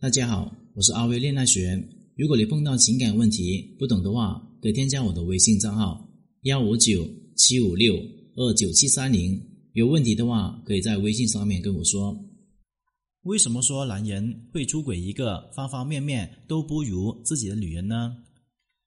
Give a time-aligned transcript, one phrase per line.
[0.00, 1.76] 大家好，我是阿威恋爱学。
[2.14, 6.08] 如果你碰到情感问题不懂的话，可以添加我的微信账号
[6.42, 7.04] 幺五九
[7.34, 7.96] 七五六
[8.36, 9.42] 二九七三零。
[9.72, 12.16] 有问题的话，可以在微信上面跟我说。
[13.22, 18.18] 为什么说男人会出轨一个方方面面都不如自己的女人呢？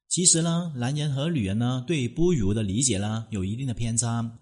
[0.08, 4.40] 其实呢，男人和女人呢对不如的理解呢有一定的偏差。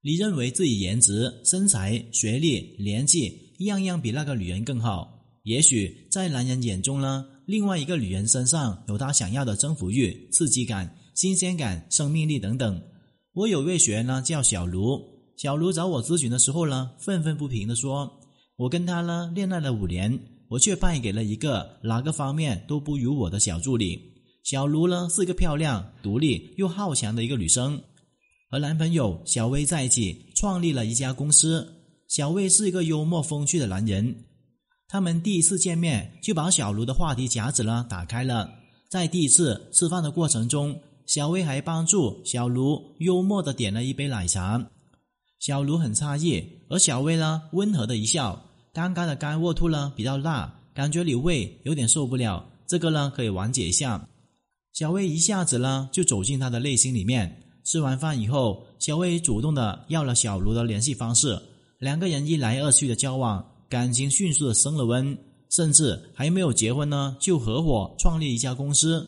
[0.00, 5.17] 你认为自己颜值、身材、学历、年纪样样比那个女人更好？
[5.48, 12.78] 也许在男人眼中呢，另外一个女人身上有他想要的征服欲、刺激感、新鲜感、生命力等等。
[13.32, 15.00] 我有位学员呢叫小卢，
[15.38, 18.20] 小卢找我咨询的时候呢，愤愤不平的说
[18.56, 20.20] ：“我跟他呢恋爱了五年，
[20.50, 23.98] 我却败给了一个哪个方面都不如我的小助理。”
[24.44, 27.80] 小卢呢是一个漂亮、独立又好强的一个女生，
[28.50, 31.66] 和男朋友小薇在一起创立了一家公司。
[32.06, 34.14] 小薇是一个幽默风趣的男人。
[34.90, 38.50] 他们第一次见面就把小卢的话题夹子呢打开了，
[38.88, 44.66] 在第一次吃饭的过程中，小薇还帮助小卢幽默的点了一杯奶茶。
[45.40, 48.42] 小卢很诧异，而小薇呢温和的一笑。
[48.72, 54.08] 刚刚的干卧吐呢比较辣，感觉你胃有点受不了，这个呢可以缓解一下。
[54.72, 57.42] 小薇一下子呢就走进他的内心里面。
[57.62, 61.38] 吃完饭以后，小薇主动的要了小卢的联系方式，
[61.78, 63.44] 两个人一来二去的交往。
[63.68, 65.16] 感情迅速的升了温，
[65.50, 69.06] 甚至还没有结婚呢，就合伙创立一家公司。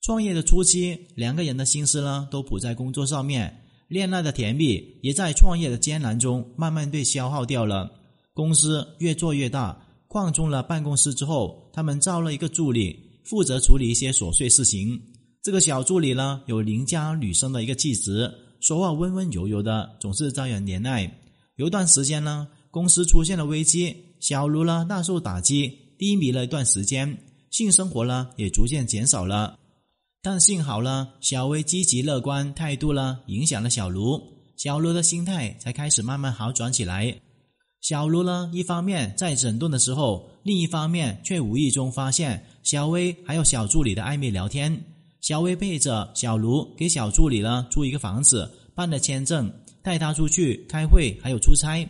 [0.00, 7.92] 创业的初期，两个人的心思呢都扑在工作上面，恋爱的甜蜜也在创业的艰难中慢慢被消耗掉了。
[8.32, 9.78] 公司越做越大，
[10.08, 14.98] 扩充了办公室之后，他们招了一个助理，负责处理一些琐碎事情。
[15.42, 21.18] 这个小助理呢，有邻家女生的一个气质，说话温温柔柔的，总是招人怜爱。
[21.56, 22.48] 有一段时间呢。
[22.70, 27.18] 公司出现了危机，小卢呢大受打击，低迷了一段时间，
[27.50, 29.58] 性生活呢也逐渐减少了。
[30.22, 34.22] 但幸好呢，小薇积极乐观态度呢影响了小卢，
[34.56, 37.14] 小卢的心态才开始慢慢好转起来。
[37.80, 44.78] 小卢呢一方面在整顿的时候，另一方面却无意中发现小薇还有小助理的暧昧聊天。
[45.22, 49.50] 小薇背着小卢给小助理呢租一个房子，办了签证，
[49.82, 51.86] 带他出去开会，还有出差。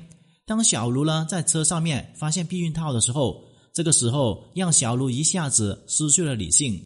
[0.50, 3.41] 当小卢呢在车上面发现避孕套的时候，
[3.72, 6.84] 这个时候让小卢一下子失去了理性，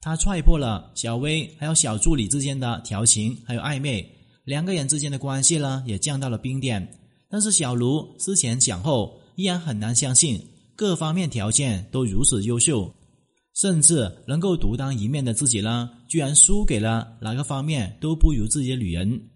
[0.00, 4.10] 他踹破了小薇还有小助理之间的调情还有暧昧，
[4.44, 6.98] 两个人之间的关系呢也降到了冰点。
[7.28, 10.40] 但是小卢思前想后，依然很难相信
[10.74, 12.90] 各方面条件都如此优秀，
[13.54, 19.28] 甚至能够独当一面的自己呢，居然输给了哪个方面都不如自己的女人。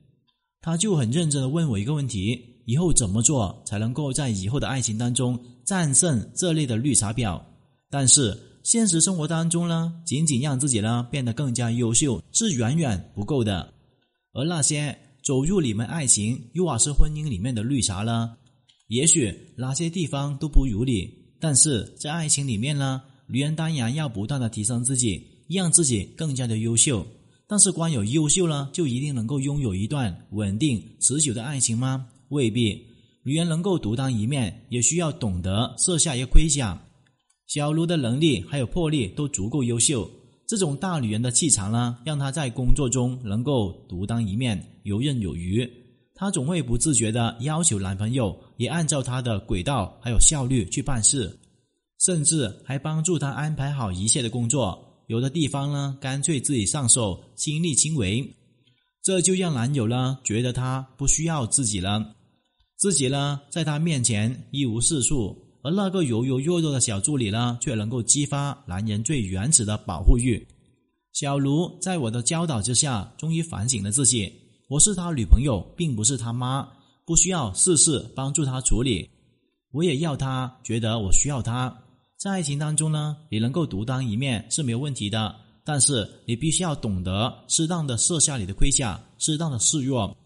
[0.63, 2.55] 他就很认真的问我一个问题。
[2.69, 7.41] 以后怎么做才能够在以后的爱情当中战胜这类的绿茶婊？
[7.89, 13.73] 但是现实生活当中呢，仅仅让自己呢变得更加优秀是远远不够的。
[14.35, 18.37] 而那些走入你们爱情又或是婚姻里面的绿茶呢，
[18.89, 27.07] 也许哪些地方都不如你，但是在爱情里面呢，女人当然要不断的提升自己，让自己更加的优秀。
[27.47, 32.07] 但是光有优秀呢，就一定能够拥有一段稳定持久的爱情吗？
[32.31, 32.85] 未必，
[33.23, 36.81] 女人能够独当一面，也需要懂得设下一个盔甲。
[37.47, 40.11] 小卢的能力还有魄力都足够优秀，
[40.47, 45.67] 这种大女人的气场呢，让她在工作中能够独当一面，游刃有余。
[46.15, 51.39] 她总会不自觉的要求男朋友也按照她的轨道还有效率去办事，
[52.01, 54.79] 甚至还帮助他安排好一切的工作。
[55.07, 58.35] 有的地方呢，干脆自己上手，亲力亲为，
[59.03, 62.15] 这就让男友呢觉得她不需要自己了。
[62.79, 70.47] 自己呢，在他面前一无是处，而那个柔柔弱弱的小助理呢，却能够激发男人最原始的保护欲。
[71.13, 74.33] 小卢在我的教导之下，终于反省了自己：
[74.69, 76.69] 我是他女朋友，并不是他妈，
[77.05, 79.11] 不需要事事帮助他处理。
[79.73, 81.77] 我也要他觉得我需要他。
[82.17, 90.17] 在爱情当中呢，你能够独当一面是没有问题的，但是你必须要懂得适当的设下你的盔甲，适当的示弱。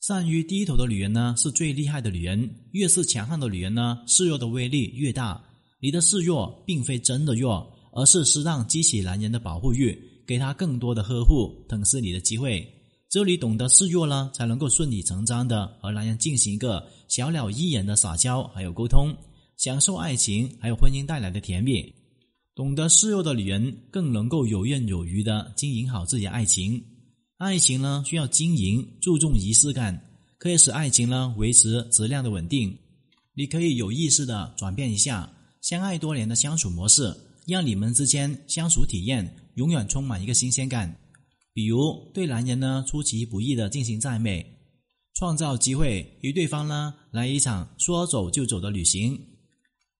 [0.00, 2.48] 善于低头的女人呢，是最厉害的女人。
[2.70, 5.42] 越是强悍的女人呢，示弱的威力越大。
[5.80, 9.96] 你的示弱并非真的弱，而是适当激起男人的保护欲，
[10.26, 12.66] 给他更多的呵护、疼惜你的机会。
[13.10, 19.12] 只有你懂得示弱呢，才能够顺理成章的和男人进行一个小鸟依人的撒娇，还有沟通，
[19.56, 21.92] 享受爱情还有婚姻带来的甜蜜。
[22.54, 26.82] 懂得示弱的女人，更能够游刃有余的经营好自己的爱情。
[27.38, 32.76] 爱情呢需要经营，注重仪式感，可以使爱情呢维持质量的稳定。
[33.32, 40.98] 你可以有意识的转变一下，相爱多年的相处模式，让你们之间相处体验永远充满一个新鲜感。
[41.52, 44.44] 比如对男人呢出其不意的进行赞美，
[45.14, 49.16] 创造机会与对方呢来一场说走就走的旅行，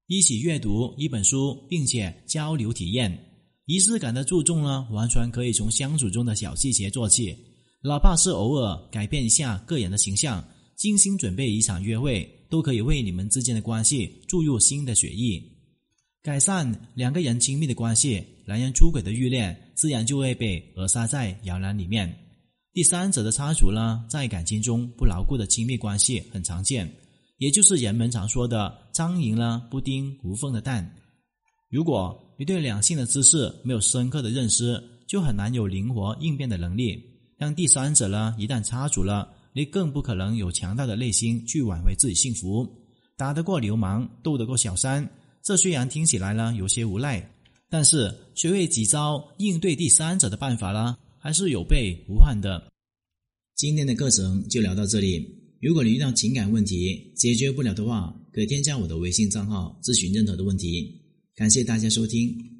[0.09, 3.28] 一起阅读一本书，并且交流体验。
[3.69, 7.37] 仪式感的注重呢，完全可以从相处中的小细节做起，
[7.83, 10.43] 哪怕是偶尔改变一下个人的形象，
[10.75, 15.43] 精心准备一场约会，都可以为你们之间的关系注入新的血液，
[16.23, 18.25] 改善两个人亲密的关系。
[18.47, 22.11] 男人出轨的欲念自然就会被扼杀在摇篮里面。
[22.73, 26.91] 第三者的插足呢，在感情中不牢固的亲密关系很常见，
[27.37, 30.91] 也就是人们常说的“苍蝇呢不叮无缝的蛋”。
[31.71, 36.99] 如果你对两性的知识没有深刻的认识，就很难有灵活应变的能力。
[37.37, 42.67] 让第三者呢一旦插足了，你更不可能有强大的内心去挽回自己幸福。
[43.17, 45.09] 打得过流氓，斗得过小三，
[45.43, 47.31] 这虽然听起来呢有些无奈。
[47.69, 52.67] 但是，学会几招应对第三者的办法呢，还是有备无患的。
[53.57, 55.29] 今天的课程就聊到这里。
[55.61, 61.08] 如果你遇到情感问题解决不了的话，可添加我的微信账号咨询任何的问题。
[61.39, 62.58] 感谢大家收听。